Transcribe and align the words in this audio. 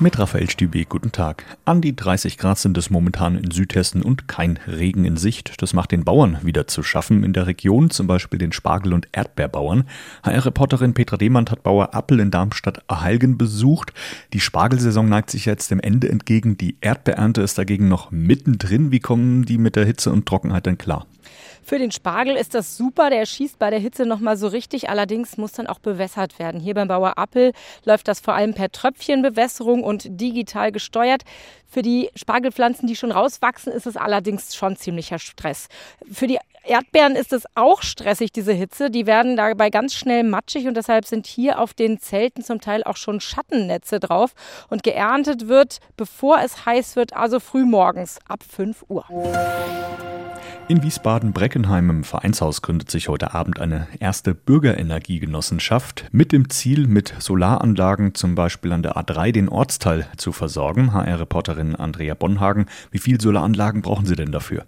Mit 0.00 0.16
Raphael 0.16 0.48
Stübe, 0.48 0.84
guten 0.84 1.10
Tag. 1.10 1.44
An 1.64 1.80
die 1.80 1.96
30 1.96 2.38
Grad 2.38 2.56
sind 2.58 2.78
es 2.78 2.88
momentan 2.88 3.36
in 3.36 3.50
Südhessen 3.50 4.00
und 4.00 4.28
kein 4.28 4.60
Regen 4.68 5.04
in 5.04 5.16
Sicht. 5.16 5.60
Das 5.60 5.72
macht 5.72 5.90
den 5.90 6.04
Bauern 6.04 6.38
wieder 6.42 6.68
zu 6.68 6.84
schaffen 6.84 7.24
in 7.24 7.32
der 7.32 7.48
Region, 7.48 7.90
zum 7.90 8.06
Beispiel 8.06 8.38
den 8.38 8.52
Spargel- 8.52 8.92
und 8.92 9.08
Erdbeerbauern. 9.10 9.88
HR-Reporterin 10.22 10.94
Petra 10.94 11.16
Demand 11.16 11.50
hat 11.50 11.64
Bauer 11.64 11.94
Appel 11.94 12.20
in 12.20 12.30
Darmstadt-Erhalgen 12.30 13.38
besucht. 13.38 13.92
Die 14.34 14.40
Spargelsaison 14.40 15.08
neigt 15.08 15.30
sich 15.30 15.46
jetzt 15.46 15.72
dem 15.72 15.80
Ende 15.80 16.08
entgegen. 16.08 16.56
Die 16.56 16.76
Erdbeerernte 16.80 17.42
ist 17.42 17.58
dagegen 17.58 17.88
noch 17.88 18.12
mittendrin. 18.12 18.92
Wie 18.92 19.00
kommen 19.00 19.46
die 19.46 19.58
mit 19.58 19.74
der 19.74 19.84
Hitze 19.84 20.12
und 20.12 20.26
Trockenheit 20.26 20.66
denn 20.66 20.78
klar? 20.78 21.06
Für 21.68 21.78
den 21.78 21.90
Spargel 21.92 22.34
ist 22.34 22.54
das 22.54 22.78
super, 22.78 23.10
der 23.10 23.26
schießt 23.26 23.58
bei 23.58 23.68
der 23.68 23.78
Hitze 23.78 24.06
nochmal 24.06 24.38
so 24.38 24.46
richtig. 24.46 24.88
Allerdings 24.88 25.36
muss 25.36 25.52
dann 25.52 25.66
auch 25.66 25.80
bewässert 25.80 26.38
werden. 26.38 26.62
Hier 26.62 26.72
beim 26.72 26.88
Bauer 26.88 27.18
Appel 27.18 27.52
läuft 27.84 28.08
das 28.08 28.20
vor 28.20 28.32
allem 28.32 28.54
per 28.54 28.72
Tröpfchenbewässerung 28.72 29.84
und 29.88 30.20
digital 30.20 30.70
gesteuert. 30.70 31.22
Für 31.66 31.82
die 31.82 32.10
Spargelpflanzen, 32.14 32.86
die 32.86 32.96
schon 32.96 33.10
rauswachsen, 33.10 33.72
ist 33.72 33.86
es 33.86 33.96
allerdings 33.96 34.54
schon 34.54 34.76
ziemlicher 34.76 35.18
Stress. 35.18 35.68
Für 36.10 36.26
die 36.26 36.38
Erdbeeren 36.64 37.16
ist 37.16 37.32
es 37.32 37.44
auch 37.54 37.82
stressig, 37.82 38.30
diese 38.30 38.52
Hitze. 38.52 38.90
Die 38.90 39.06
werden 39.06 39.36
dabei 39.36 39.70
ganz 39.70 39.94
schnell 39.94 40.22
matschig 40.22 40.66
und 40.66 40.76
deshalb 40.76 41.06
sind 41.06 41.26
hier 41.26 41.58
auf 41.58 41.72
den 41.72 41.98
Zelten 41.98 42.44
zum 42.44 42.60
Teil 42.60 42.84
auch 42.84 42.96
schon 42.96 43.20
Schattennetze 43.20 44.00
drauf. 44.00 44.34
Und 44.68 44.82
geerntet 44.82 45.48
wird, 45.48 45.78
bevor 45.96 46.40
es 46.42 46.66
heiß 46.66 46.96
wird, 46.96 47.14
also 47.14 47.40
früh 47.40 47.64
morgens 47.64 48.18
ab 48.28 48.42
5 48.42 48.84
Uhr. 48.88 49.06
In 50.68 50.82
Wiesbaden-Breckenheim 50.82 51.90
im 51.90 52.04
Vereinshaus 52.04 52.62
gründet 52.62 52.90
sich 52.90 53.08
heute 53.08 53.34
Abend 53.34 53.58
eine 53.58 53.88
erste 54.00 54.34
Bürgerenergiegenossenschaft 54.34 56.06
mit 56.12 56.32
dem 56.32 56.50
Ziel, 56.50 56.86
mit 56.86 57.14
Solaranlagen 57.18 58.14
zum 58.14 58.34
Beispiel 58.34 58.72
an 58.72 58.82
der 58.82 58.96
A3 58.96 59.32
den 59.32 59.48
Ortsteil 59.48 60.06
zu 60.16 60.32
versorgen. 60.32 60.92
HR-Reporterin 60.92 61.74
Andrea 61.74 62.14
Bonhagen, 62.14 62.66
wie 62.90 62.98
viele 62.98 63.20
Solaranlagen 63.20 63.82
brauchen 63.82 64.06
Sie 64.06 64.16
denn 64.16 64.32
dafür? 64.32 64.66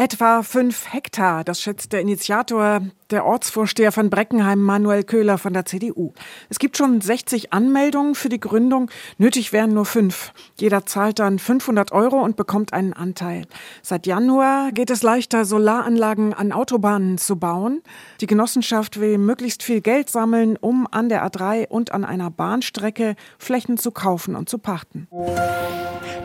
Etwa 0.00 0.44
fünf 0.44 0.92
Hektar, 0.92 1.42
das 1.42 1.60
schätzt 1.60 1.92
der 1.92 2.00
Initiator, 2.00 2.82
der 3.10 3.24
Ortsvorsteher 3.24 3.92
von 3.92 4.10
Breckenheim, 4.10 4.60
Manuel 4.60 5.02
Köhler 5.02 5.38
von 5.38 5.52
der 5.52 5.64
CDU. 5.64 6.12
Es 6.48 6.58
gibt 6.58 6.76
schon 6.76 7.00
60 7.00 7.52
Anmeldungen 7.52 8.14
für 8.14 8.28
die 8.28 8.40
Gründung, 8.40 8.90
nötig 9.16 9.52
wären 9.52 9.72
nur 9.72 9.86
fünf. 9.86 10.32
Jeder 10.56 10.84
zahlt 10.86 11.18
dann 11.18 11.38
500 11.38 11.92
Euro 11.92 12.22
und 12.22 12.36
bekommt 12.36 12.72
einen 12.72 12.92
Anteil. 12.92 13.46
Seit 13.82 14.06
Januar 14.06 14.72
geht 14.72 14.90
es 14.90 15.02
leichter, 15.02 15.44
Solaranlagen 15.44 16.34
an 16.34 16.52
Autobahnen 16.52 17.18
zu 17.18 17.36
bauen. 17.36 17.82
Die 18.20 18.26
Genossenschaft 18.26 19.00
will 19.00 19.18
möglichst 19.18 19.62
viel 19.62 19.80
Geld 19.80 20.10
sammeln, 20.10 20.56
um 20.56 20.86
an 20.90 21.08
der 21.08 21.26
A3 21.26 21.68
und 21.68 21.92
an 21.92 22.04
einer 22.04 22.30
Bahnstrecke 22.30 23.16
Flächen 23.38 23.78
zu 23.78 23.90
kaufen 23.90 24.36
und 24.36 24.48
zu 24.48 24.58
pachten. 24.58 25.08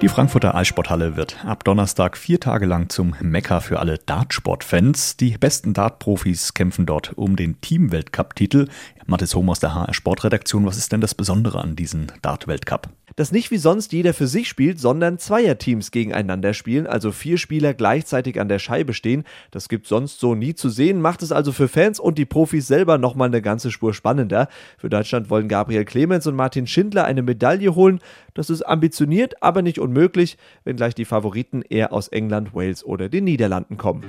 Die 0.03 0.09
Frankfurter 0.09 0.53
Eissporthalle 0.53 1.16
wird 1.16 1.45
ab 1.45 1.64
Donnerstag 1.64 2.18
vier 2.18 2.38
Tage 2.38 2.66
lang 2.66 2.90
zum 2.90 3.16
Mekka 3.22 3.62
für 3.62 3.80
alle 3.80 4.00
Dartsportfans. 4.00 5.16
Die 5.16 5.38
besten 5.38 5.73
Dartprofis 5.73 6.53
kämpfen 6.73 6.88
dort 6.88 7.13
um 7.16 7.35
den 7.35 7.61
Team-Weltcup-Titel. 7.61 8.67
Mathis 9.05 9.35
Hohm 9.35 9.47
aus 9.52 9.59
der 9.59 9.75
HR 9.75 9.93
Sportredaktion, 9.93 10.66
was 10.66 10.77
ist 10.77 10.91
denn 10.91 11.02
das 11.02 11.13
Besondere 11.13 11.61
an 11.61 11.75
diesem 11.75 12.07
Dart-Weltcup? 12.23 12.89
Dass 13.16 13.31
nicht 13.31 13.52
wie 13.52 13.59
sonst 13.59 13.93
jeder 13.93 14.16
für 14.16 14.25
sich 14.25 14.47
spielt, 14.47 14.79
sondern 14.79 15.19
Zweierteams 15.19 15.91
gegeneinander 15.91 16.55
spielen, 16.55 16.88
also 16.88 17.11
vier 17.11 17.38
Spieler 17.38 17.75
gleichzeitig 17.75 18.41
an 18.41 18.47
der 18.47 18.57
Scheibe 18.57 18.95
stehen. 18.95 19.23
Das 19.51 19.69
gibt 19.69 19.85
sonst 19.85 20.19
so 20.19 20.33
nie 20.33 20.55
zu 20.55 20.69
sehen, 20.69 20.99
macht 20.99 21.21
es 21.21 21.31
also 21.31 21.51
für 21.51 21.67
Fans 21.67 21.99
und 21.99 22.17
die 22.17 22.25
Profis 22.25 22.66
selber 22.66 22.97
nochmal 22.97 23.27
eine 23.27 23.44
ganze 23.44 23.69
Spur 23.69 23.94
spannender. 23.94 24.47
Für 24.79 24.89
Deutschland 24.89 25.29
wollen 25.29 25.49
Gabriel 25.49 25.85
Clemens 25.85 26.25
und 26.25 26.35
Martin 26.35 26.66
Schindler 26.66 27.05
eine 27.05 27.21
Medaille 27.21 27.75
holen. 27.75 28.00
Das 28.33 28.50
ist 28.50 28.63
ambitioniert, 28.63 29.44
aber 29.44 29.62
nicht 29.62 29.78
unmöglich, 29.78 30.39
wenngleich 30.63 30.95
die 30.95 31.06
Favoriten 31.06 31.62
eher 31.62 31.94
aus 31.94 32.07
England, 32.07 32.56
Wales 32.56 32.83
oder 32.83 33.09
den 33.09 33.25
Niederlanden 33.25 33.78
kommen. 33.78 34.06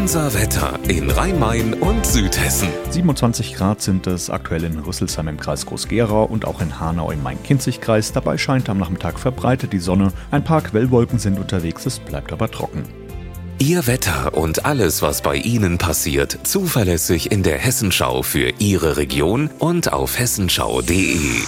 Unser 0.00 0.32
Wetter 0.32 0.78
in 0.88 1.10
Rhein-Main 1.10 1.74
und 1.74 2.06
Südhessen. 2.06 2.70
27 2.88 3.54
Grad 3.54 3.82
sind 3.82 4.06
es 4.06 4.30
aktuell 4.30 4.64
in 4.64 4.78
Rüsselsheim 4.78 5.28
im 5.28 5.36
Kreis 5.36 5.66
Groß-Gerau 5.66 6.24
und 6.24 6.46
auch 6.46 6.62
in 6.62 6.80
Hanau 6.80 7.10
im 7.10 7.22
Main-Kinzig-Kreis. 7.22 8.12
Dabei 8.12 8.38
scheint 8.38 8.70
am 8.70 8.78
Nachmittag 8.78 9.18
verbreitet 9.18 9.74
die 9.74 9.78
Sonne. 9.78 10.10
Ein 10.30 10.42
paar 10.42 10.62
Quellwolken 10.62 11.18
sind 11.18 11.38
unterwegs, 11.38 11.84
es 11.84 11.98
bleibt 11.98 12.32
aber 12.32 12.50
trocken. 12.50 12.84
Ihr 13.58 13.86
Wetter 13.86 14.32
und 14.32 14.64
alles, 14.64 15.02
was 15.02 15.20
bei 15.20 15.36
Ihnen 15.36 15.76
passiert, 15.76 16.38
zuverlässig 16.44 17.30
in 17.30 17.42
der 17.42 17.58
Hessenschau 17.58 18.22
für 18.22 18.54
Ihre 18.58 18.96
Region 18.96 19.50
und 19.58 19.92
auf 19.92 20.18
hessenschau.de. 20.18 21.42